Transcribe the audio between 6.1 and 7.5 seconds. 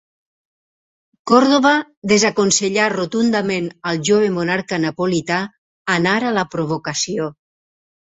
a la provocació.